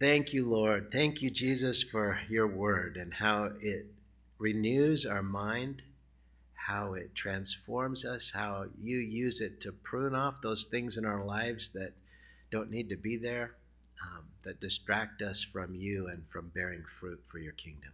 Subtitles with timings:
[0.00, 0.90] Thank you, Lord.
[0.90, 3.84] Thank you, Jesus, for your word and how it
[4.38, 5.82] renews our mind,
[6.54, 11.22] how it transforms us, how you use it to prune off those things in our
[11.22, 11.92] lives that
[12.50, 13.56] don't need to be there,
[14.02, 17.92] um, that distract us from you and from bearing fruit for your kingdom.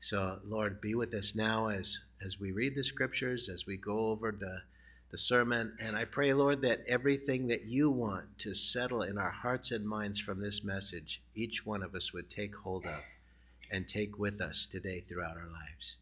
[0.00, 4.06] So, Lord, be with us now as, as we read the scriptures, as we go
[4.06, 4.62] over the,
[5.12, 5.76] the sermon.
[5.78, 9.86] And I pray, Lord, that everything that you want to settle in our hearts and
[9.86, 13.00] minds from this message, each one of us would take hold of
[13.70, 15.96] and take with us today throughout our lives.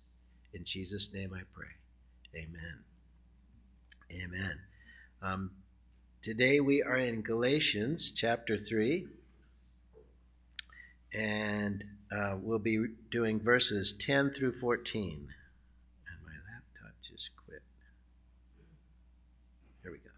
[0.54, 1.74] In Jesus' name I pray.
[2.34, 2.78] Amen.
[4.10, 4.58] Amen.
[5.22, 5.50] Um,
[6.22, 9.06] today we are in Galatians chapter 3.
[11.12, 11.84] And
[12.16, 15.02] uh, we'll be doing verses 10 through 14.
[15.02, 17.62] And my laptop just quit.
[19.82, 20.10] Here we go.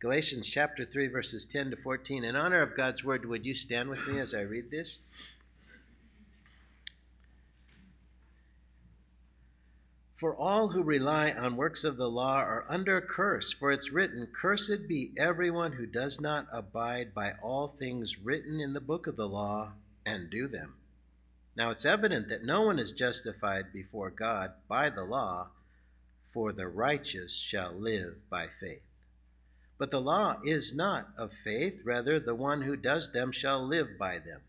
[0.00, 2.24] Galatians chapter 3, verses 10 to 14.
[2.24, 5.00] In honor of God's word, would you stand with me as I read this?
[10.16, 13.92] For all who rely on works of the law are under a curse, for it's
[13.92, 19.06] written, Cursed be everyone who does not abide by all things written in the book
[19.06, 19.72] of the law
[20.06, 20.76] and do them.
[21.54, 25.48] Now it's evident that no one is justified before God by the law,
[26.32, 28.89] for the righteous shall live by faith.
[29.80, 33.96] But the law is not of faith, rather, the one who does them shall live
[33.98, 34.42] by them.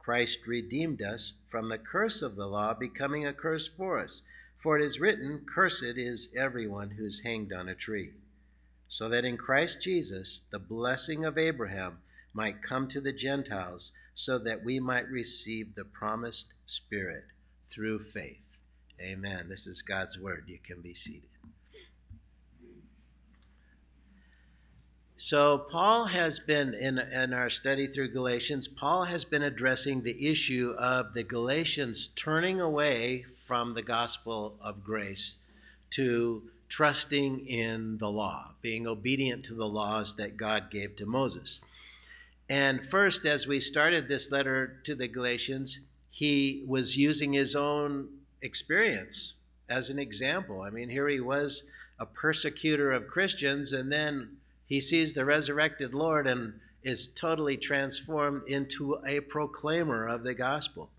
[0.00, 4.22] Christ redeemed us from the curse of the law, becoming a curse for us.
[4.60, 8.14] For it is written, Cursed is everyone who is hanged on a tree.
[8.88, 11.98] So that in Christ Jesus the blessing of Abraham
[12.32, 17.26] might come to the Gentiles so that we might receive the promised Spirit
[17.72, 18.42] through faith.
[19.00, 19.48] Amen.
[19.48, 20.46] This is God's word.
[20.48, 21.30] You can be seated.
[25.16, 30.28] So, Paul has been, in, in our study through Galatians, Paul has been addressing the
[30.28, 35.36] issue of the Galatians turning away from the gospel of grace
[35.90, 41.60] to trusting in the law, being obedient to the laws that God gave to Moses.
[42.48, 48.08] And first, as we started this letter to the Galatians, he was using his own
[48.42, 49.34] experience
[49.68, 50.62] as an example.
[50.62, 51.62] I mean, here he was
[52.00, 58.42] a persecutor of Christians, and then he sees the resurrected Lord and is totally transformed
[58.46, 60.90] into a proclaimer of the gospel.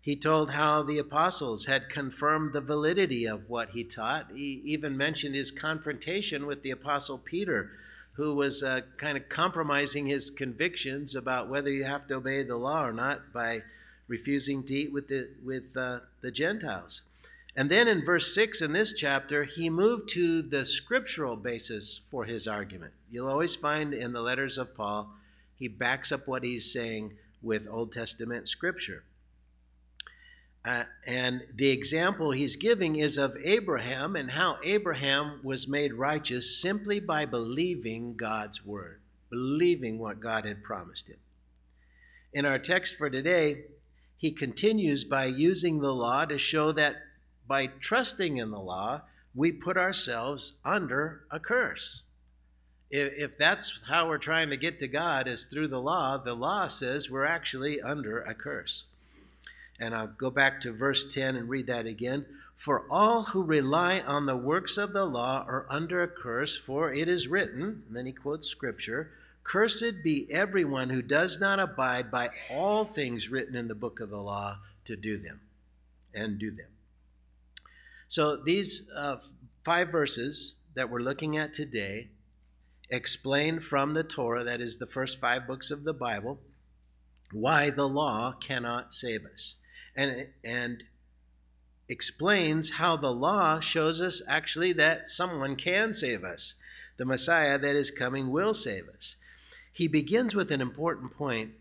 [0.00, 4.30] He told how the apostles had confirmed the validity of what he taught.
[4.34, 7.70] He even mentioned his confrontation with the apostle Peter
[8.14, 12.56] who was uh, kind of compromising his convictions about whether you have to obey the
[12.56, 13.62] law or not by
[14.06, 17.02] refusing to eat with the with uh, the Gentiles.
[17.56, 22.24] And then in verse 6 in this chapter, he moved to the scriptural basis for
[22.24, 22.94] his argument.
[23.10, 25.14] You'll always find in the letters of Paul,
[25.54, 29.04] he backs up what he's saying with Old Testament scripture.
[30.64, 36.60] Uh, and the example he's giving is of Abraham and how Abraham was made righteous
[36.60, 41.18] simply by believing God's word, believing what God had promised him.
[42.32, 43.64] In our text for today,
[44.16, 46.96] he continues by using the law to show that
[47.46, 49.02] by trusting in the law,
[49.34, 52.02] we put ourselves under a curse.
[52.90, 56.34] If, if that's how we're trying to get to God, is through the law, the
[56.34, 58.84] law says we're actually under a curse.
[59.80, 62.26] And I'll go back to verse 10 and read that again.
[62.56, 66.92] For all who rely on the works of the law are under a curse, for
[66.92, 69.10] it is written, and then he quotes scripture,
[69.42, 74.08] Cursed be everyone who does not abide by all things written in the book of
[74.08, 75.40] the law to do them
[76.14, 76.68] and do them.
[78.08, 79.16] So these uh,
[79.64, 82.08] five verses that we're looking at today
[82.90, 86.38] explain from the Torah, that is the first five books of the Bible,
[87.32, 89.56] why the law cannot save us
[89.96, 90.84] and, and
[91.88, 96.54] explains how the law shows us actually that someone can save us.
[96.96, 99.16] The Messiah that is coming will save us.
[99.72, 101.52] He begins with an important point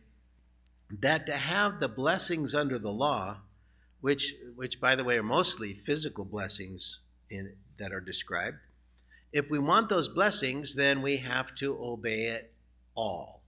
[0.92, 3.40] that to have the blessings under the law,
[4.04, 8.58] which, which by the way are mostly physical blessings in, that are described,
[9.32, 12.52] if we want those blessings, then we have to obey it
[12.96, 13.44] all.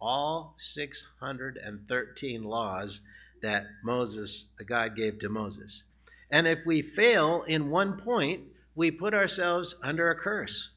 [0.00, 3.02] All 613 laws
[3.40, 5.84] that Moses, God gave to Moses.
[6.28, 8.40] And if we fail in one point,
[8.74, 10.70] we put ourselves under a curse.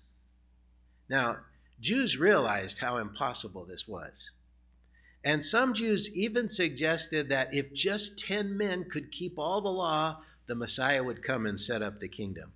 [1.09, 1.38] Now,
[1.80, 4.30] Jews realized how impossible this was.
[5.23, 10.21] And some Jews even suggested that if just 10 men could keep all the law,
[10.47, 12.53] the Messiah would come and set up the kingdom.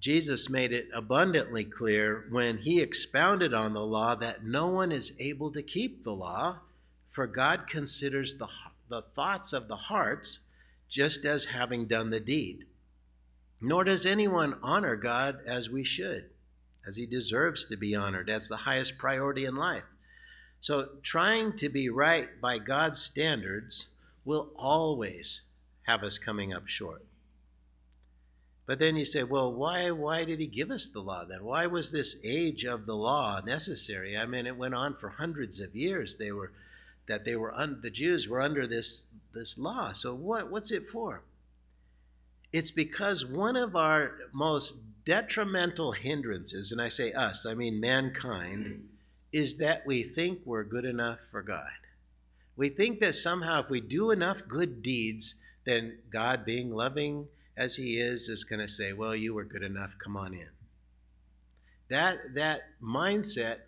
[0.00, 5.12] Jesus made it abundantly clear when he expounded on the law that no one is
[5.20, 6.58] able to keep the law,
[7.08, 8.48] for God considers the,
[8.88, 10.40] the thoughts of the hearts
[10.88, 12.66] just as having done the deed.
[13.60, 16.30] Nor does anyone honor God as we should,
[16.86, 19.84] as he deserves to be honored, as the highest priority in life.
[20.60, 23.88] So, trying to be right by God's standards
[24.24, 25.42] will always
[25.82, 27.04] have us coming up short.
[28.66, 31.44] But then you say, well, why, why did he give us the law then?
[31.44, 34.16] Why was this age of the law necessary?
[34.16, 36.16] I mean, it went on for hundreds of years.
[36.16, 36.52] They were,
[37.08, 39.02] that they were, un, the Jews were under this,
[39.34, 39.92] this law.
[39.92, 41.22] So what, what's it for?
[42.52, 48.88] It's because one of our most detrimental hindrances, and I say us, I mean mankind,
[49.32, 51.70] is that we think we're good enough for God.
[52.56, 55.34] We think that somehow if we do enough good deeds,
[55.64, 59.62] then God, being loving as He is, is going to say, Well, you were good
[59.62, 60.48] enough, come on in.
[61.88, 63.58] That, that mindset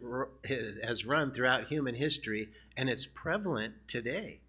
[0.83, 4.41] has run throughout human history, and it's prevalent today.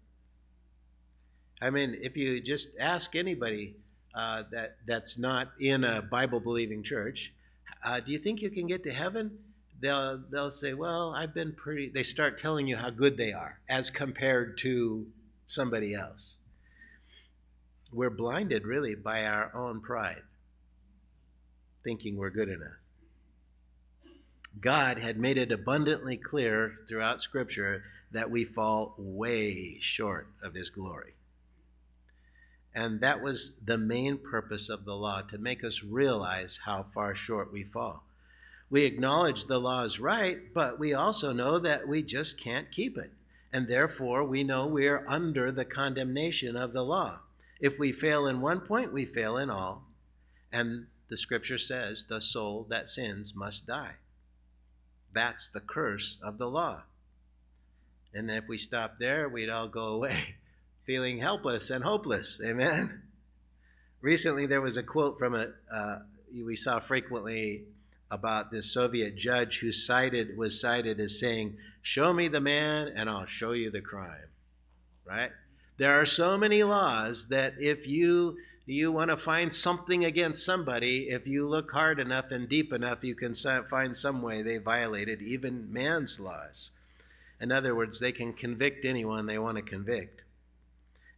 [1.60, 3.76] I mean, if you just ask anybody
[4.16, 7.32] uh, that, that's not in a Bible believing church,
[7.84, 9.38] uh, do you think you can get to heaven?
[9.80, 13.58] they'll they'll say, "Well, I've been pretty." They start telling you how good they are
[13.68, 15.06] as compared to
[15.48, 16.36] somebody else.
[17.92, 20.22] We're blinded really by our own pride,
[21.84, 22.78] thinking we're good enough.
[24.60, 30.70] God had made it abundantly clear throughout Scripture that we fall way short of His
[30.70, 31.14] glory.
[32.76, 37.14] And that was the main purpose of the law to make us realize how far
[37.14, 38.04] short we fall.
[38.68, 42.98] We acknowledge the law is right, but we also know that we just can't keep
[42.98, 43.12] it.
[43.50, 47.20] And therefore, we know we are under the condemnation of the law.
[47.60, 49.84] If we fail in one point, we fail in all.
[50.52, 53.94] And the scripture says the soul that sins must die.
[55.14, 56.82] That's the curse of the law.
[58.12, 60.34] And if we stop there, we'd all go away
[60.86, 62.40] feeling helpless and hopeless.
[62.42, 63.02] Amen.
[64.00, 65.98] Recently, there was a quote from a uh,
[66.44, 67.64] we saw frequently
[68.10, 73.10] about this Soviet judge who cited was cited as saying, "Show me the man, and
[73.10, 74.28] I'll show you the crime."
[75.04, 75.32] Right?
[75.76, 81.08] There are so many laws that if you you want to find something against somebody,
[81.08, 85.22] if you look hard enough and deep enough, you can find some way they violated
[85.22, 86.70] even man's laws.
[87.40, 90.22] In other words, they can convict anyone they want to convict.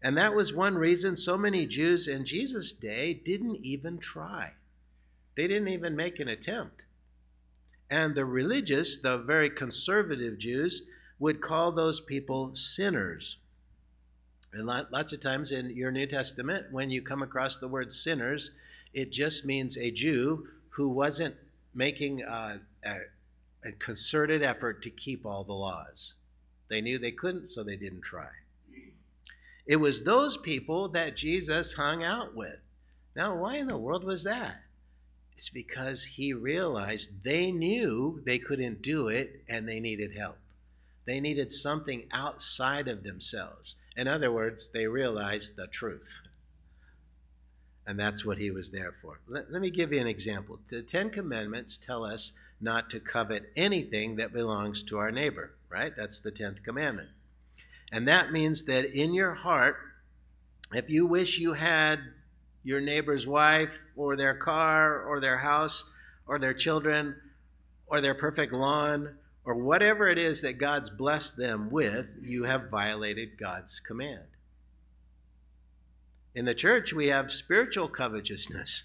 [0.03, 4.53] And that was one reason so many Jews in Jesus' day didn't even try.
[5.37, 6.83] They didn't even make an attempt.
[7.91, 10.83] And the religious, the very conservative Jews,
[11.19, 13.39] would call those people sinners.
[14.53, 18.51] And lots of times in your New Testament, when you come across the word sinners,
[18.95, 21.35] it just means a Jew who wasn't
[21.75, 22.97] making a, a,
[23.65, 26.15] a concerted effort to keep all the laws.
[26.69, 28.29] They knew they couldn't, so they didn't try.
[29.69, 32.59] It was those people that Jesus hung out with.
[33.15, 34.63] Now, why in the world was that?
[35.37, 40.39] It's because he realized they knew they couldn't do it and they needed help.
[41.05, 43.77] They needed something outside of themselves.
[43.97, 46.21] In other words, they realized the truth.
[47.87, 49.21] And that's what he was there for.
[49.29, 50.59] Let, let me give you an example.
[50.69, 55.93] The Ten Commandments tell us not to covet anything that belongs to our neighbor, right?
[55.97, 57.09] That's the tenth commandment.
[57.93, 59.77] And that means that in your heart,
[60.73, 62.01] if you wish you had
[62.63, 65.85] your neighbor's wife or their car or their house
[66.27, 67.17] or their children
[67.87, 72.71] or their perfect lawn or whatever it is that God's blessed them with, you have
[72.71, 74.27] violated God's command.
[76.35, 78.85] In the church, we have spiritual covetousness.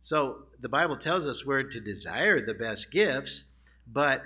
[0.00, 3.44] So the Bible tells us we're to desire the best gifts,
[3.86, 4.22] but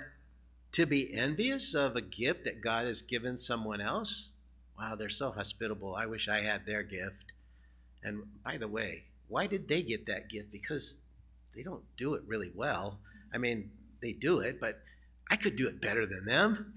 [0.73, 4.29] to be envious of a gift that God has given someone else,
[4.77, 5.95] wow, they're so hospitable.
[5.95, 7.31] I wish I had their gift.
[8.03, 10.51] And by the way, why did they get that gift?
[10.51, 10.97] Because
[11.55, 12.99] they don't do it really well.
[13.33, 13.69] I mean,
[14.01, 14.79] they do it, but
[15.29, 16.73] I could do it better than them.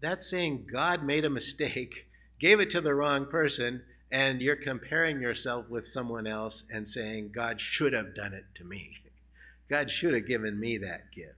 [0.00, 2.06] That's saying God made a mistake,
[2.40, 7.32] gave it to the wrong person, and you're comparing yourself with someone else and saying,
[7.34, 8.92] God should have done it to me.
[9.70, 11.37] God should have given me that gift.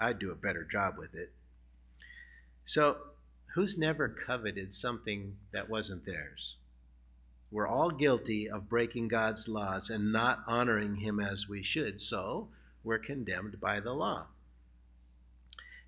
[0.00, 1.32] I'd do a better job with it.
[2.64, 2.98] So,
[3.54, 6.56] who's never coveted something that wasn't theirs?
[7.50, 12.48] We're all guilty of breaking God's laws and not honoring Him as we should, so
[12.84, 14.26] we're condemned by the law.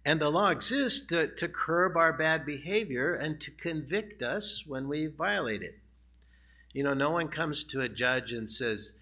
[0.04, 4.88] And the law exists to, to curb our bad behavior and to convict us when
[4.88, 5.78] we violate it.
[6.72, 8.94] You know, no one comes to a judge and says,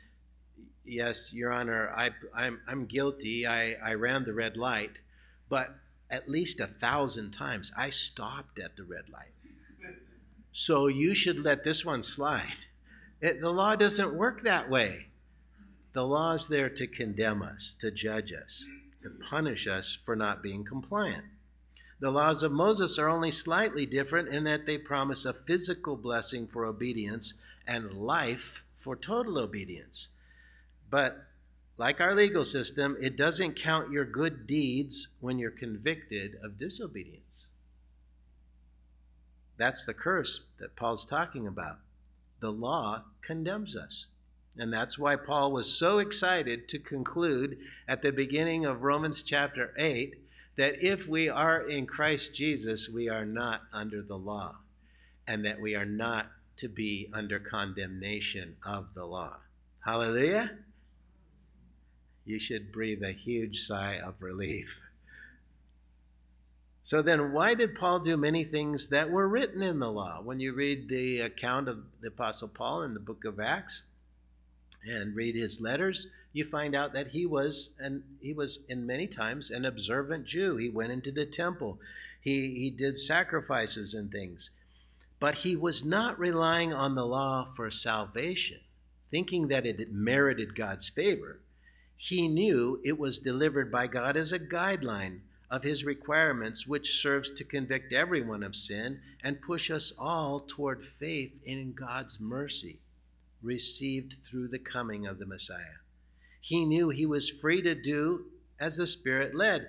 [0.89, 3.47] yes, Your Honor, I, I'm, I'm guilty.
[3.47, 4.93] I, I ran the red light,
[5.49, 5.75] but
[6.11, 9.33] at least a thousand times I stopped at the red light.
[10.53, 12.67] So you should let this one slide.
[13.21, 15.07] It, the law doesn't work that way.
[15.93, 18.65] The law is there to condemn us, to judge us,
[19.03, 21.25] to punish us for not being compliant.
[22.01, 26.47] The laws of Moses are only slightly different in that they promise a physical blessing
[26.47, 27.35] for obedience
[27.67, 30.09] and life for total obedience.
[30.91, 31.25] But
[31.77, 37.47] like our legal system, it doesn't count your good deeds when you're convicted of disobedience.
[39.57, 41.79] That's the curse that Paul's talking about.
[42.41, 44.07] The law condemns us.
[44.57, 49.73] And that's why Paul was so excited to conclude at the beginning of Romans chapter
[49.77, 50.15] 8
[50.57, 54.57] that if we are in Christ Jesus, we are not under the law,
[55.29, 56.27] and that we are not
[56.57, 59.37] to be under condemnation of the law.
[59.85, 60.59] Hallelujah!
[62.29, 64.79] You should breathe a huge sigh of relief.
[66.83, 70.21] So then, why did Paul do many things that were written in the law?
[70.23, 73.81] When you read the account of the Apostle Paul in the book of Acts
[74.87, 79.07] and read his letters, you find out that he was and he was in many
[79.07, 80.59] times an observant Jew.
[80.59, 81.79] He went into the temple.
[82.21, 84.51] He he did sacrifices and things.
[85.19, 88.61] But he was not relying on the law for salvation,
[89.11, 91.41] thinking that it merited God's favor.
[92.01, 97.31] He knew it was delivered by God as a guideline of his requirements, which serves
[97.33, 102.79] to convict everyone of sin and push us all toward faith in God's mercy
[103.43, 105.83] received through the coming of the Messiah.
[106.41, 108.27] He knew he was free to do
[108.61, 109.69] as the Spirit led,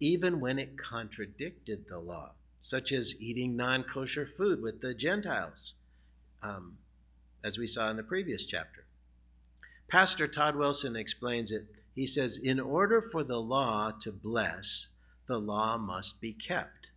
[0.00, 5.74] even when it contradicted the law, such as eating non kosher food with the Gentiles,
[6.42, 6.78] um,
[7.42, 8.84] as we saw in the previous chapter.
[9.88, 11.66] Pastor Todd Wilson explains it.
[11.94, 14.88] He says, In order for the law to bless,
[15.26, 16.88] the law must be kept.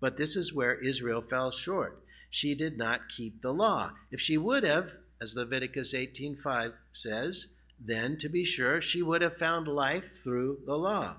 [0.00, 2.02] But this is where Israel fell short.
[2.30, 3.92] She did not keep the law.
[4.10, 7.48] If she would have, as Leviticus 18:5 says,
[7.78, 11.16] then to be sure she would have found life through the law.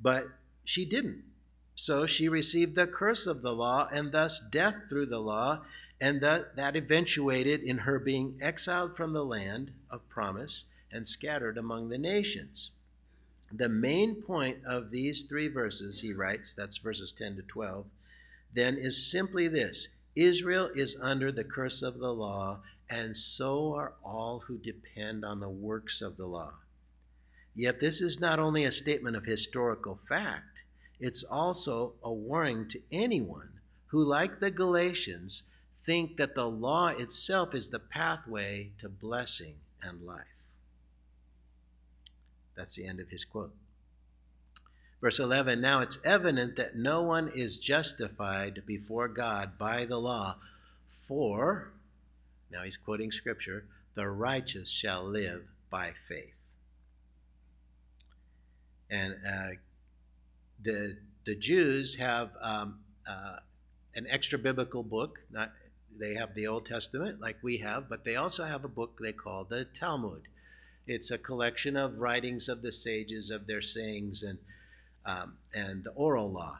[0.00, 0.28] But
[0.64, 1.24] she didn't.
[1.74, 5.64] So she received the curse of the law and thus death through the law,
[6.02, 11.56] and that, that eventuated in her being exiled from the land of promise and scattered
[11.56, 12.72] among the nations.
[13.52, 17.86] The main point of these three verses, he writes, that's verses 10 to 12,
[18.52, 23.92] then is simply this Israel is under the curse of the law, and so are
[24.04, 26.54] all who depend on the works of the law.
[27.54, 30.58] Yet this is not only a statement of historical fact,
[30.98, 33.50] it's also a warning to anyone
[33.86, 35.44] who, like the Galatians,
[35.84, 40.26] think that the law itself is the pathway to blessing and life.
[42.56, 43.52] That's the end of his quote.
[45.00, 50.36] Verse 11 Now it's evident that no one is justified before God by the law,
[51.08, 51.72] for
[52.50, 56.38] now he's quoting scripture, the righteous shall live by faith.
[58.90, 59.48] And uh,
[60.62, 63.36] the, the Jews have um, uh,
[63.94, 65.20] an extra biblical book.
[65.30, 65.50] Not,
[65.98, 69.12] they have the Old Testament like we have, but they also have a book they
[69.12, 70.22] call the Talmud.
[70.86, 74.38] It's a collection of writings of the sages, of their sayings, and,
[75.06, 76.58] um, and the oral law.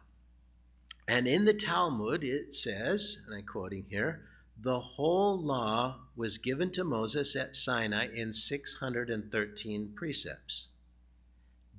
[1.09, 4.23] And in the Talmud, it says, and I'm quoting here,
[4.61, 10.69] the whole law was given to Moses at Sinai in 613 precepts.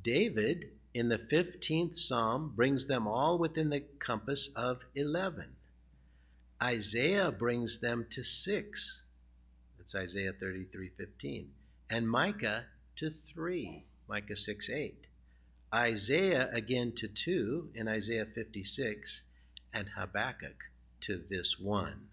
[0.04, 5.56] David, in the 15th Psalm, brings them all within the compass of 11.
[6.64, 9.02] Isaiah brings them to 6.
[9.78, 11.50] That's Isaiah 33 15.
[11.90, 12.66] And Micah
[12.96, 15.08] to 3, Micah 6 8.
[15.74, 19.24] Isaiah again to 2 in Isaiah 56,
[19.74, 20.56] and Habakkuk
[21.02, 22.08] to this one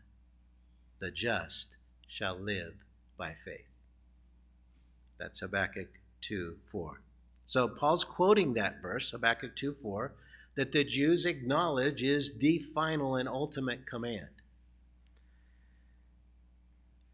[0.98, 1.76] the just
[2.08, 2.74] shall live
[3.16, 3.68] by faith.
[5.18, 5.88] That's Habakkuk
[6.22, 7.00] 2 4.
[7.46, 10.12] So Paul's quoting that verse, Habakkuk 2 4,
[10.56, 14.28] that the Jews acknowledge is the final and ultimate command.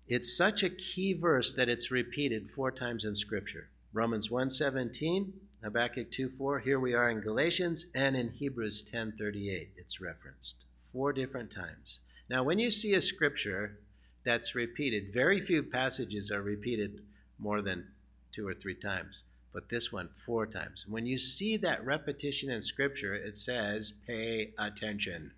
[0.09, 3.71] It's such a key verse that it's repeated four times in Scripture.
[3.93, 5.33] Romans 1:17,
[5.65, 11.51] Habakkuk 2:4, here we are in Galatians, and in Hebrews 10:38 it's referenced four different
[11.51, 11.99] times.
[12.29, 13.79] Now, when you see a scripture
[14.23, 17.03] that's repeated, very few passages are repeated
[17.37, 17.89] more than
[18.31, 20.87] two or three times, but this one four times.
[20.87, 25.33] When you see that repetition in scripture, it says, pay attention.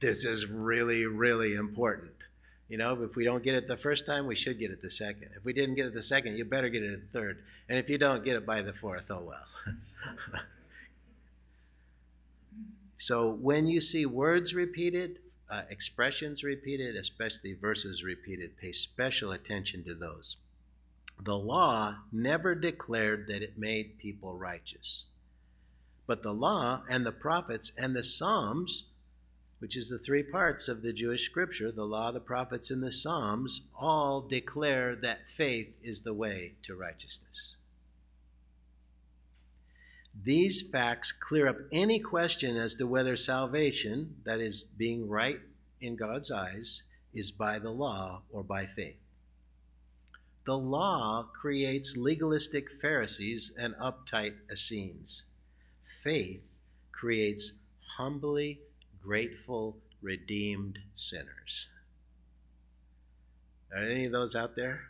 [0.00, 2.16] This is really, really important.
[2.68, 4.90] You know, if we don't get it the first time, we should get it the
[4.90, 5.30] second.
[5.36, 7.44] If we didn't get it the second, you better get it the third.
[7.68, 10.34] And if you don't get it by the fourth, oh well.
[12.96, 15.18] so when you see words repeated,
[15.48, 20.36] uh, expressions repeated, especially verses repeated, pay special attention to those.
[21.20, 25.04] The law never declared that it made people righteous.
[26.06, 28.84] But the law and the prophets and the Psalms
[29.58, 32.92] which is the three parts of the Jewish scripture, the law, the prophets, and the
[32.92, 37.54] Psalms, all declare that faith is the way to righteousness.
[40.22, 45.40] These facts clear up any question as to whether salvation, that is, being right
[45.80, 46.82] in God's eyes,
[47.12, 48.98] is by the law or by faith.
[50.46, 55.24] The law creates legalistic Pharisees and uptight Essenes.
[56.02, 56.54] Faith
[56.92, 57.52] creates
[57.96, 58.60] humbly
[59.06, 61.68] grateful, redeemed sinners.
[63.72, 64.80] Are any of those out there?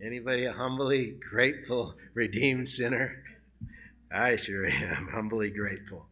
[0.00, 3.24] Anybody a humbly grateful, redeemed sinner?
[4.12, 6.06] I sure am humbly grateful.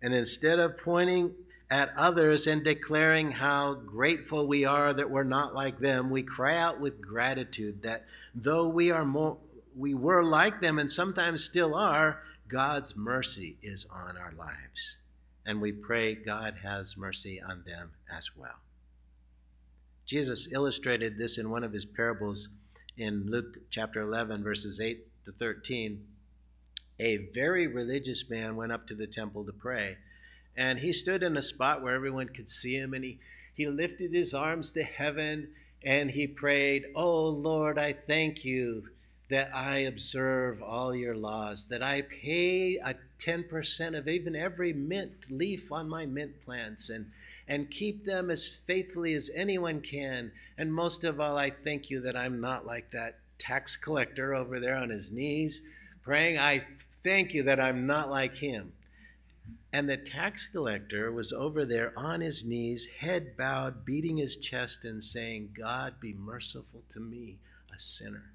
[0.00, 1.34] And instead of pointing
[1.70, 6.56] at others and declaring how grateful we are that we're not like them, we cry
[6.56, 9.36] out with gratitude that though we are more
[9.76, 14.96] we were like them and sometimes still are, God's mercy is on our lives
[15.50, 18.60] and we pray God has mercy on them as well.
[20.06, 22.50] Jesus illustrated this in one of his parables
[22.96, 26.06] in Luke chapter 11, verses 8 to 13.
[27.00, 29.96] A very religious man went up to the temple to pray,
[30.56, 33.18] and he stood in a spot where everyone could see him, and he,
[33.52, 35.48] he lifted his arms to heaven
[35.82, 38.90] and he prayed, Oh Lord, I thank you
[39.30, 45.30] that I observe all your laws, that I pay a 10% of even every mint
[45.30, 47.10] leaf on my mint plants and,
[47.46, 50.32] and keep them as faithfully as anyone can.
[50.58, 54.58] And most of all, I thank you that I'm not like that tax collector over
[54.58, 55.62] there on his knees
[56.02, 56.38] praying.
[56.38, 56.64] I
[57.02, 58.72] thank you that I'm not like him.
[59.72, 64.84] And the tax collector was over there on his knees, head bowed, beating his chest,
[64.84, 67.36] and saying, God, be merciful to me,
[67.72, 68.29] a sinner.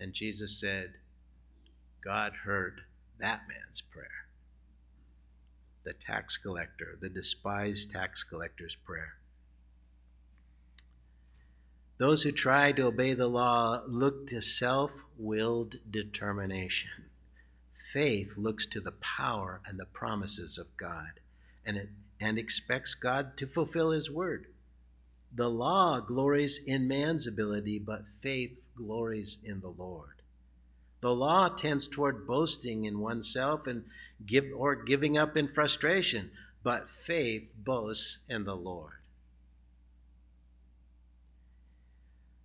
[0.00, 0.94] And Jesus said,
[2.04, 2.82] God heard
[3.18, 4.26] that man's prayer.
[5.84, 9.14] The tax collector, the despised tax collector's prayer.
[11.98, 17.06] Those who try to obey the law look to self willed determination.
[17.92, 21.20] Faith looks to the power and the promises of God
[21.66, 21.88] and, it,
[22.20, 24.46] and expects God to fulfill His word.
[25.34, 30.22] The law glories in man's ability, but faith glories in the Lord.
[31.00, 33.84] The law tends toward boasting in oneself and
[34.24, 36.30] give or giving up in frustration,
[36.62, 38.94] but faith boasts in the Lord.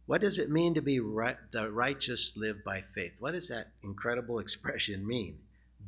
[0.06, 3.14] What does it mean to be right, the righteous live by faith?
[3.20, 5.40] What does that incredible expression mean?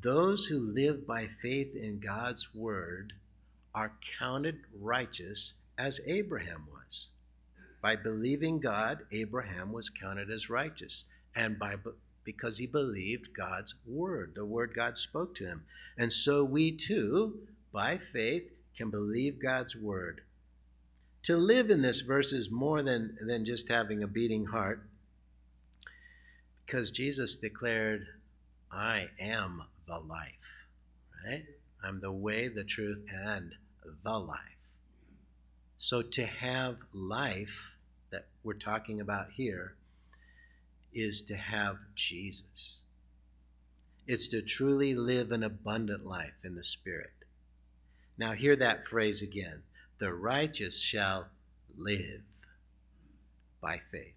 [0.01, 3.13] Those who live by faith in God's word
[3.73, 7.07] are counted righteous as Abraham was.
[7.85, 11.03] By believing God, Abraham was counted as righteous,
[11.35, 11.75] and by
[12.23, 15.65] because he believed God's word, the word God spoke to him.
[15.95, 17.37] And so we too,
[17.71, 20.21] by faith, can believe God's word.
[21.25, 24.81] To live in this verse is more than, than just having a beating heart,
[26.65, 28.07] because Jesus declared,
[28.71, 30.31] I am the life,
[31.23, 31.45] right?
[31.83, 33.53] I'm the way, the truth, and
[34.03, 34.39] the life.
[35.77, 37.73] So to have life,
[38.15, 39.75] that we're talking about here
[40.93, 42.79] is to have Jesus.
[44.07, 47.11] It's to truly live an abundant life in the Spirit.
[48.17, 49.63] Now, hear that phrase again
[49.99, 51.27] the righteous shall
[51.77, 52.21] live
[53.61, 54.13] by faith.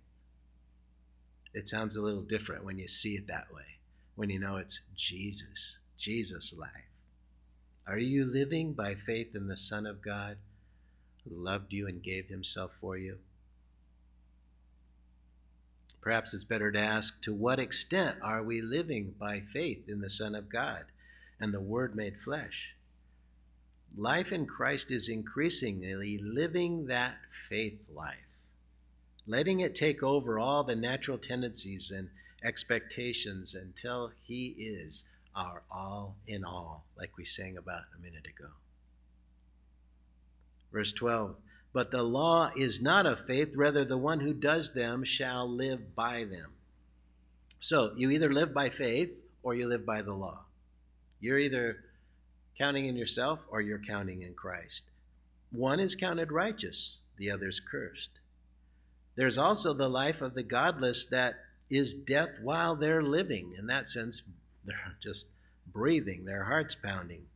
[1.53, 3.79] It sounds a little different when you see it that way,
[4.15, 6.71] when you know it's Jesus, Jesus' life.
[7.87, 10.37] Are you living by faith in the Son of God
[11.25, 13.19] who loved you and gave himself for you?
[16.09, 20.09] Perhaps it's better to ask to what extent are we living by faith in the
[20.09, 20.87] Son of God
[21.39, 22.75] and the Word made flesh?
[23.95, 27.17] Life in Christ is increasingly living that
[27.51, 28.25] faith life,
[29.27, 32.09] letting it take over all the natural tendencies and
[32.43, 35.05] expectations until He is
[35.37, 38.49] our all in all, like we sang about a minute ago.
[40.73, 41.37] Verse 12
[41.73, 45.95] but the law is not of faith, rather, the one who does them shall live
[45.95, 46.53] by them.
[47.61, 49.11] So you either live by faith
[49.43, 50.45] or you live by the law.
[51.21, 51.85] You're either
[52.57, 54.85] counting in yourself or you're counting in Christ.
[55.51, 58.11] One is counted righteous, the other's cursed.
[59.17, 61.37] There's also the life of the godless that
[61.71, 63.55] is death while they're living.
[63.59, 64.23] In that sense,
[64.65, 65.27] they're just
[65.67, 67.27] breathing, their hearts pounding,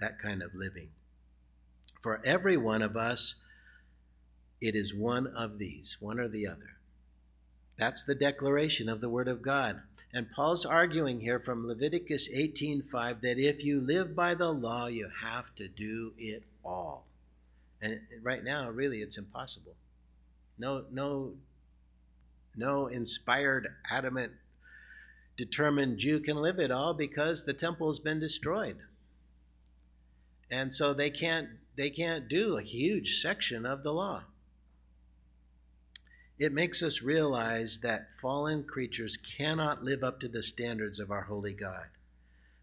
[0.00, 0.88] that kind of living.
[2.02, 3.36] For every one of us,
[4.62, 6.76] it is one of these, one or the other.
[7.76, 9.82] That's the declaration of the Word of God.
[10.14, 15.08] And Paul's arguing here from Leviticus 18:5 that if you live by the law, you
[15.22, 17.06] have to do it all.
[17.80, 19.74] And right now, really, it's impossible.
[20.58, 21.34] No, no,
[22.54, 24.32] no inspired, adamant,
[25.36, 28.78] determined Jew can live it all because the temple's been destroyed.
[30.50, 34.24] And so they can't they can't do a huge section of the law.
[36.38, 41.22] It makes us realize that fallen creatures cannot live up to the standards of our
[41.22, 41.86] holy God.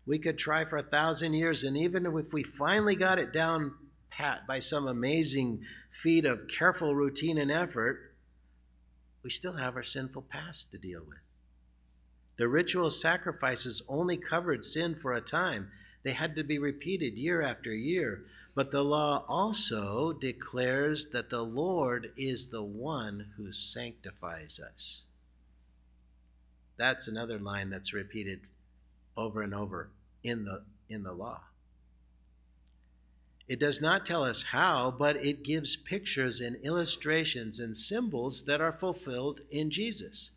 [0.06, 3.74] We could try for a thousand years, and even if we finally got it down
[4.10, 8.16] pat by some amazing feat of careful routine and effort,
[9.24, 11.20] we still have our sinful past to deal with.
[12.38, 15.72] The ritual sacrifices only covered sin for a time.
[16.04, 18.24] They had to be repeated year after year.
[18.56, 25.04] But the law also declares that the Lord is the one who sanctifies us.
[26.78, 28.42] That's another line that's repeated
[29.16, 29.90] over and over
[30.24, 31.42] in the, in the law.
[33.50, 38.62] It does not tell us how, but it gives pictures and illustrations and symbols that
[38.62, 40.32] are fulfilled in Jesus.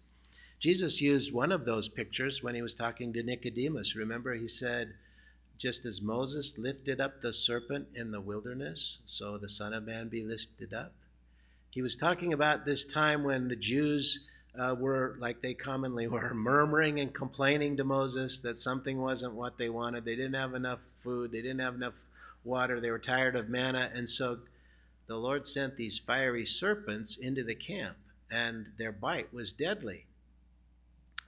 [0.59, 3.95] Jesus used one of those pictures when he was talking to Nicodemus.
[3.95, 4.95] Remember, he said,
[5.63, 10.09] just as Moses lifted up the serpent in the wilderness, so the Son of Man
[10.09, 10.93] be lifted up.
[11.71, 14.27] He was talking about this time when the Jews
[14.59, 19.57] uh, were, like they commonly were, murmuring and complaining to Moses that something wasn't what
[19.57, 20.05] they wanted.
[20.05, 21.95] They didn't have enough food, they didn't have enough
[22.43, 23.89] water, they were tired of manna.
[23.95, 24.41] And so
[25.07, 27.97] the Lord sent these fiery serpents into the camp,
[28.33, 30.07] and their bite was deadly.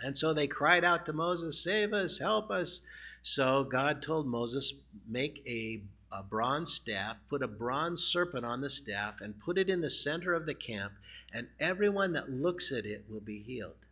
[0.01, 2.81] And so they cried out to Moses, Save us, help us.
[3.25, 4.75] So God told Moses,
[5.09, 5.81] Make a,
[6.13, 9.89] a bronze staff, put a bronze serpent on the staff, and put it in the
[9.89, 10.93] center of the camp,
[11.33, 13.87] and everyone that looks at it will be healed.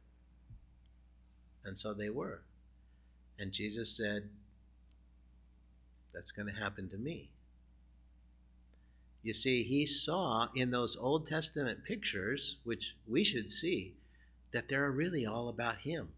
[1.64, 2.42] And so they were.
[3.38, 4.28] And Jesus said,
[6.12, 7.30] That's going to happen to me.
[9.22, 13.94] You see, he saw in those Old Testament pictures, which we should see,
[14.52, 16.10] that they're really all about him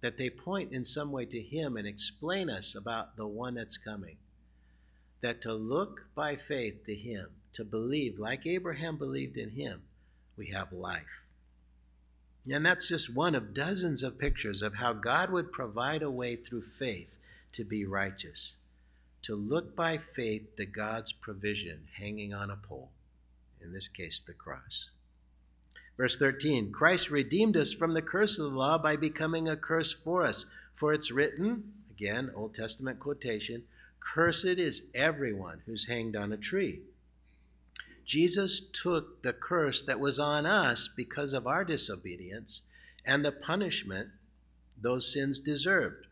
[0.00, 3.76] that they point in some way to Him and explain us about the one that's
[3.76, 4.16] coming.
[5.20, 9.82] That to look by faith to Him, to believe like Abraham believed in Him,
[10.36, 11.24] we have life.
[12.50, 16.36] And that's just one of dozens of pictures of how God would provide a way
[16.36, 17.18] through faith
[17.52, 18.56] to be righteous.
[19.22, 22.90] To look by faith to God's provision hanging on a pole,
[23.60, 24.88] in this case, the cross.
[25.98, 29.92] Verse 13 Christ redeemed us from the curse of the law by becoming a curse
[29.92, 30.46] for us.
[30.74, 33.64] For it's written, again, Old Testament quotation,
[34.00, 36.80] Cursed is everyone who's hanged on a tree.
[38.06, 42.62] Jesus took the curse that was on us because of our disobedience
[43.04, 44.08] and the punishment
[44.80, 46.06] those sins deserved.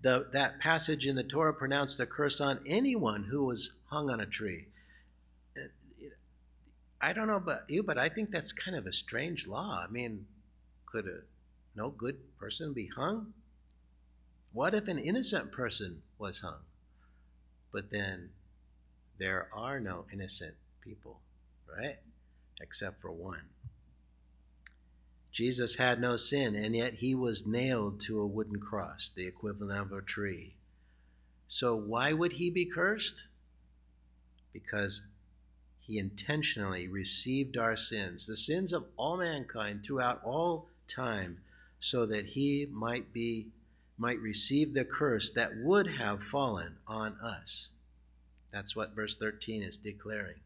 [0.00, 4.20] The, that passage in the Torah pronounced a curse on anyone who was hung on
[4.20, 4.68] a tree.
[7.04, 9.84] I don't know about you, but I think that's kind of a strange law.
[9.86, 10.24] I mean,
[10.86, 11.18] could a
[11.76, 13.34] no good person be hung?
[14.54, 16.60] What if an innocent person was hung?
[17.70, 18.30] But then
[19.18, 21.20] there are no innocent people,
[21.68, 21.98] right?
[22.62, 23.50] Except for one.
[25.30, 29.78] Jesus had no sin, and yet he was nailed to a wooden cross, the equivalent
[29.78, 30.54] of a tree.
[31.48, 33.24] So why would he be cursed?
[34.54, 35.02] Because
[35.86, 41.38] he intentionally received our sins, the sins of all mankind throughout all time,
[41.78, 43.48] so that he might be
[43.96, 47.68] might receive the curse that would have fallen on us.
[48.50, 50.40] That's what verse 13 is declaring.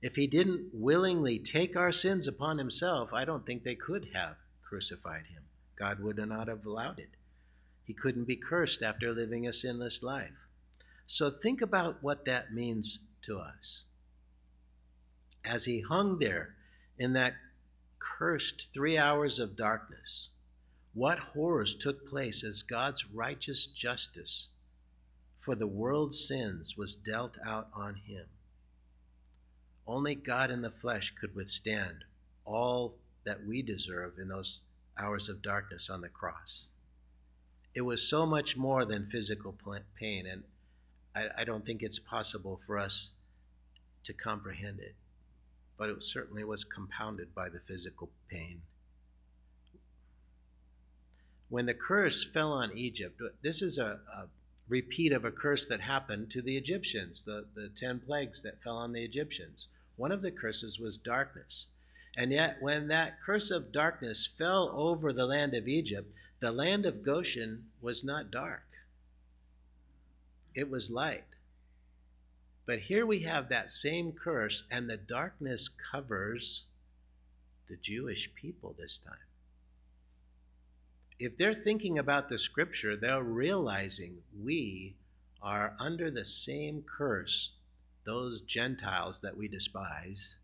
[0.00, 4.36] If he didn't willingly take our sins upon himself, I don't think they could have
[4.62, 5.42] crucified him.
[5.76, 7.10] God would not have allowed it.
[7.84, 10.46] He couldn't be cursed after living a sinless life.
[11.06, 13.82] So think about what that means to us
[15.44, 16.54] as he hung there
[16.98, 17.34] in that
[17.98, 20.30] cursed three hours of darkness,
[20.92, 24.48] what horrors took place as God's righteous justice
[25.40, 28.26] for the world's sins was dealt out on him.
[29.86, 32.04] Only God in the flesh could withstand
[32.46, 34.62] all that we deserve in those
[34.98, 36.64] hours of darkness on the cross.
[37.74, 39.54] It was so much more than physical
[39.98, 40.44] pain, and
[41.14, 43.10] I, I don't think it's possible for us
[44.04, 44.94] to comprehend it.
[45.76, 48.60] But it certainly was compounded by the physical pain.
[51.48, 54.26] When the curse fell on Egypt, this is a, a
[54.68, 58.76] repeat of a curse that happened to the Egyptians, the, the ten plagues that fell
[58.76, 59.68] on the Egyptians.
[59.96, 61.66] One of the curses was darkness.
[62.16, 66.86] And yet, when that curse of darkness fell over the land of Egypt, the land
[66.86, 68.64] of Goshen was not dark,
[70.54, 71.24] it was light.
[72.66, 76.64] But here we have that same curse, and the darkness covers
[77.68, 79.14] the Jewish people this time.
[81.18, 84.96] If they're thinking about the scripture, they're realizing we
[85.42, 87.52] are under the same curse
[88.04, 90.34] those Gentiles that we despise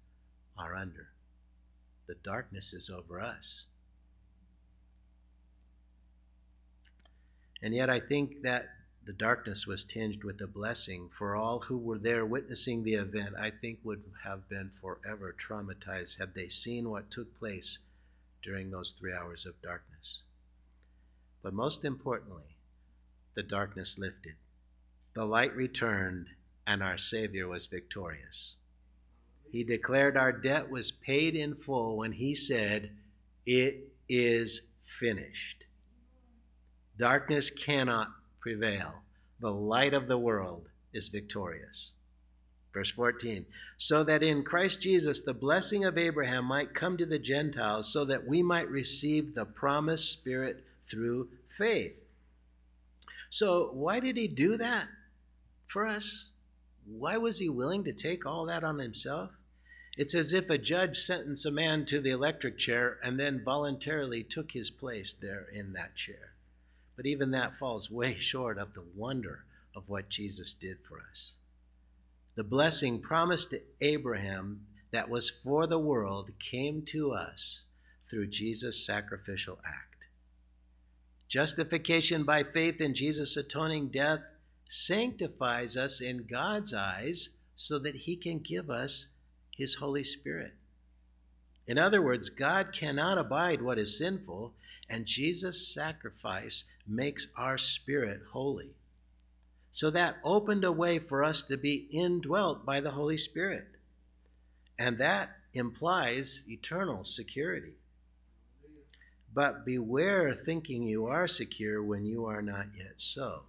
[0.56, 1.08] are under.
[2.06, 3.64] The darkness is over us.
[7.62, 8.68] And yet, I think that
[9.10, 13.34] the darkness was tinged with a blessing for all who were there witnessing the event.
[13.36, 17.80] I think would have been forever traumatized had they seen what took place
[18.40, 20.20] during those three hours of darkness.
[21.42, 22.54] But most importantly,
[23.34, 24.34] the darkness lifted,
[25.12, 26.28] the light returned,
[26.64, 28.54] and our Savior was victorious.
[29.50, 32.92] He declared our debt was paid in full when he said,
[33.44, 35.64] It is finished.
[36.96, 39.02] Darkness cannot prevail.
[39.40, 41.92] The light of the world is victorious.
[42.72, 47.18] Verse 14, so that in Christ Jesus the blessing of Abraham might come to the
[47.18, 51.96] Gentiles, so that we might receive the promised Spirit through faith.
[53.28, 54.88] So, why did he do that
[55.66, 56.30] for us?
[56.86, 59.30] Why was he willing to take all that on himself?
[59.96, 64.22] It's as if a judge sentenced a man to the electric chair and then voluntarily
[64.22, 66.29] took his place there in that chair.
[67.00, 71.36] But even that falls way short of the wonder of what Jesus did for us.
[72.34, 77.62] The blessing promised to Abraham that was for the world came to us
[78.10, 80.04] through Jesus' sacrificial act.
[81.26, 84.20] Justification by faith in Jesus' atoning death
[84.68, 89.06] sanctifies us in God's eyes so that he can give us
[89.56, 90.52] his Holy Spirit.
[91.66, 94.52] In other words, God cannot abide what is sinful,
[94.90, 98.70] and Jesus' sacrifice makes our spirit holy.
[99.72, 103.66] So that opened a way for us to be indwelt by the Holy Spirit.
[104.78, 107.74] And that implies eternal security.
[109.32, 113.42] But beware thinking you are secure when you are not yet so.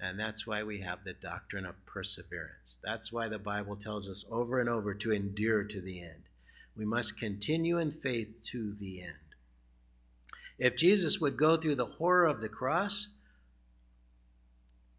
[0.00, 2.78] And that's why we have the doctrine of perseverance.
[2.82, 6.22] That's why the Bible tells us over and over to endure to the end.
[6.76, 9.12] We must continue in faith to the end.
[10.58, 13.08] If Jesus would go through the horror of the cross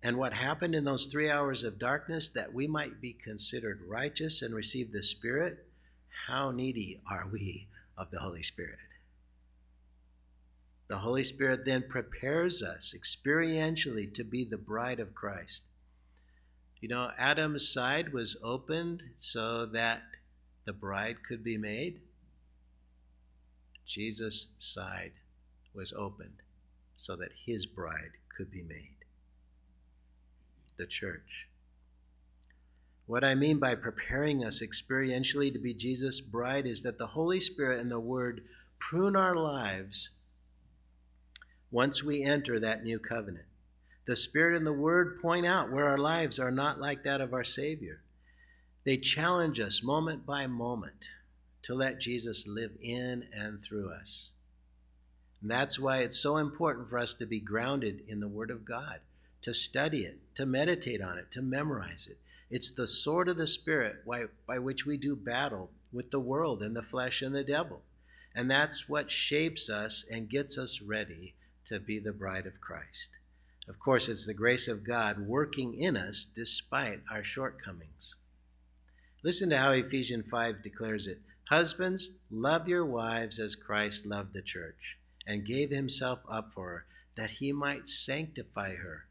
[0.04, 4.42] and what happened in those three hours of darkness that we might be considered righteous
[4.42, 5.66] and receive the Spirit,
[6.28, 8.80] how needy are we of the Holy Spirit?
[10.88, 15.64] The Holy Spirit then prepares us experientially to be the bride of Christ.
[16.82, 20.04] You know, Adam's side was opened so that
[20.66, 22.02] the bride could be made.
[23.88, 25.14] Jesus' side
[25.76, 26.42] was opened
[26.98, 28.98] so that his bride could be made.
[30.78, 31.48] The church.
[33.06, 37.40] What I mean by preparing us experientially to be Jesus' bride is that the Holy
[37.40, 38.42] Spirit and the Word
[38.80, 40.10] prune our lives
[41.70, 43.46] once we enter that new covenant.
[44.08, 47.34] The Spirit and the Word point out where our lives are not like that of
[47.34, 48.02] our Savior.
[48.86, 51.10] They challenge us moment by moment
[51.64, 54.30] to let Jesus live in and through us.
[55.42, 58.66] And that's why it's so important for us to be grounded in the Word of
[58.66, 59.00] God,
[59.42, 62.18] to study it, to meditate on it, to memorize it.
[62.50, 66.62] It's the sword of the Spirit by, by which we do battle with the world
[66.62, 67.82] and the flesh and the devil.
[68.34, 71.36] And that's what shapes us and gets us ready
[71.68, 73.10] to be the bride of Christ.
[73.68, 78.16] Of course, it's the grace of God working in us despite our shortcomings.
[79.24, 81.20] Listen to how Ephesians 5 declares it
[81.50, 86.86] Husbands, love your wives as Christ loved the church and gave himself up for her,
[87.16, 89.06] that he might sanctify her,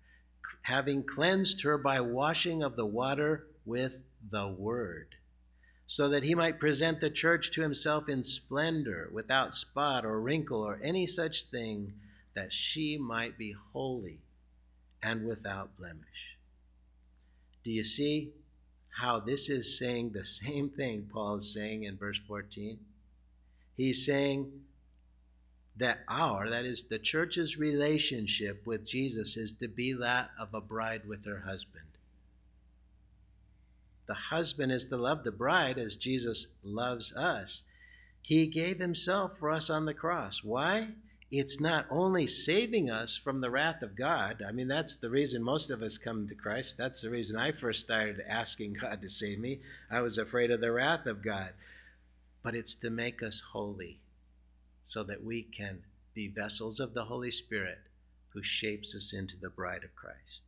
[0.62, 4.00] having cleansed her by washing of the water with
[4.30, 5.16] the word,
[5.86, 10.62] so that he might present the church to himself in splendor, without spot or wrinkle
[10.62, 11.94] or any such thing
[12.34, 14.20] that she might be holy
[15.02, 16.36] and without blemish.
[17.62, 18.32] Do you see
[18.98, 22.78] how this is saying the same thing Paul is saying in verse 14?
[23.76, 24.52] He's saying
[25.76, 30.60] that our, that is the church's relationship with Jesus, is to be that of a
[30.60, 31.84] bride with her husband.
[34.06, 37.62] the husband is to love the bride as Jesus loves us,
[38.20, 40.44] he gave himself for us on the cross.
[40.44, 40.88] Why?
[41.30, 44.42] It's not only saving us from the wrath of God.
[44.46, 46.76] I mean, that's the reason most of us come to Christ.
[46.76, 49.60] That's the reason I first started asking God to save me.
[49.90, 51.50] I was afraid of the wrath of God.
[52.42, 53.98] But it's to make us holy
[54.84, 55.82] so that we can
[56.14, 57.78] be vessels of the Holy Spirit
[58.28, 60.42] who shapes us into the bride of Christ.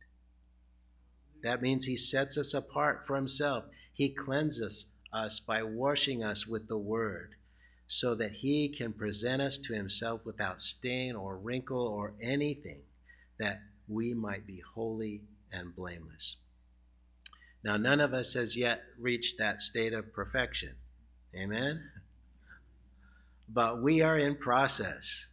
[1.43, 3.65] That means he sets us apart for himself.
[3.93, 7.35] He cleanses us by washing us with the word
[7.87, 12.81] so that he can present us to himself without stain or wrinkle or anything,
[13.39, 15.21] that we might be holy
[15.51, 16.37] and blameless.
[17.63, 20.75] Now, none of us has yet reached that state of perfection.
[21.35, 21.83] Amen?
[23.47, 25.27] But we are in process,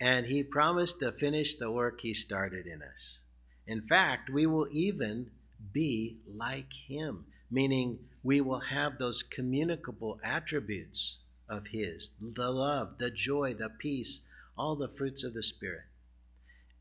[0.00, 3.20] and he promised to finish the work he started in us.
[3.66, 5.30] In fact, we will even
[5.72, 13.10] be like him, meaning we will have those communicable attributes of His the love, the
[13.10, 14.20] joy, the peace,
[14.56, 15.84] all the fruits of the Spirit.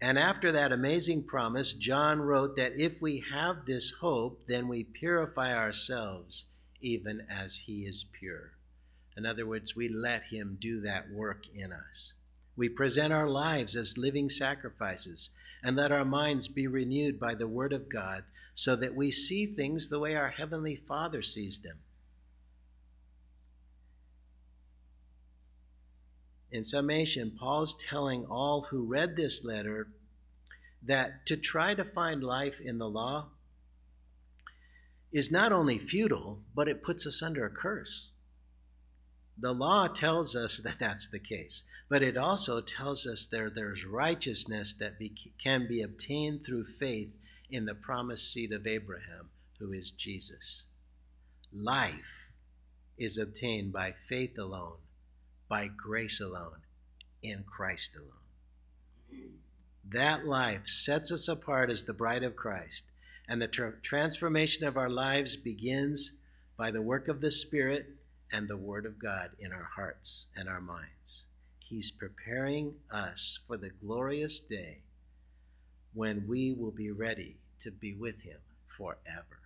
[0.02, 4.84] And after that amazing promise, John wrote that if we have this hope, then we
[4.84, 6.46] purify ourselves
[6.82, 8.52] even as He is pure.
[9.20, 12.14] In other words, we let Him do that work in us.
[12.56, 17.46] We present our lives as living sacrifices and let our minds be renewed by the
[17.46, 21.80] Word of God so that we see things the way our Heavenly Father sees them.
[26.50, 29.90] In summation, Paul's telling all who read this letter
[30.82, 33.32] that to try to find life in the law
[35.12, 38.12] is not only futile, but it puts us under a curse.
[39.40, 43.86] The law tells us that that's the case, but it also tells us there, there's
[43.86, 47.12] righteousness that be, can be obtained through faith
[47.50, 50.64] in the promised seed of Abraham, who is Jesus.
[51.54, 52.32] Life
[52.98, 54.78] is obtained by faith alone
[55.50, 56.62] by grace alone,
[57.24, 59.32] in Christ alone.
[59.84, 62.86] That life sets us apart as the bride of Christ,
[63.28, 66.18] and the tra- transformation of our lives begins
[66.56, 67.88] by the work of the Spirit
[68.32, 71.26] and the Word of God in our hearts and our minds.
[71.60, 74.80] He's preparing us for the glorious day
[75.94, 78.40] when we will be ready to be with Him
[78.78, 79.39] forever.